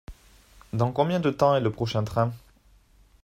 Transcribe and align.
Dans 0.73 0.91
combien 0.91 1.19
de 1.19 1.29
temps 1.29 1.53
est 1.55 1.59
le 1.61 1.69
prochain 1.71 2.03
train? 2.03 2.33